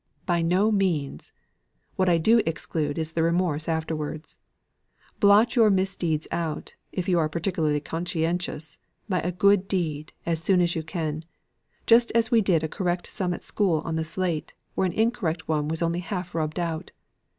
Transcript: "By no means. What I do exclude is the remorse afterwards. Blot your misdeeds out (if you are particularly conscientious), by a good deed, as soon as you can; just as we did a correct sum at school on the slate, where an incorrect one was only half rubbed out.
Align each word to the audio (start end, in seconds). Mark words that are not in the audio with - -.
"By 0.25 0.41
no 0.41 0.71
means. 0.71 1.31
What 1.95 2.09
I 2.09 2.17
do 2.17 2.41
exclude 2.47 2.97
is 2.97 3.11
the 3.11 3.21
remorse 3.21 3.69
afterwards. 3.69 4.35
Blot 5.19 5.55
your 5.55 5.69
misdeeds 5.69 6.27
out 6.31 6.73
(if 6.91 7.07
you 7.07 7.19
are 7.19 7.29
particularly 7.29 7.79
conscientious), 7.81 8.79
by 9.07 9.19
a 9.21 9.31
good 9.31 9.67
deed, 9.67 10.11
as 10.25 10.41
soon 10.41 10.59
as 10.59 10.75
you 10.75 10.81
can; 10.81 11.23
just 11.85 12.11
as 12.15 12.31
we 12.31 12.41
did 12.41 12.63
a 12.63 12.67
correct 12.67 13.05
sum 13.05 13.31
at 13.31 13.43
school 13.43 13.81
on 13.85 13.95
the 13.95 14.03
slate, 14.03 14.55
where 14.73 14.87
an 14.87 14.93
incorrect 14.93 15.47
one 15.47 15.67
was 15.67 15.83
only 15.83 15.99
half 15.99 16.33
rubbed 16.33 16.59
out. 16.59 16.91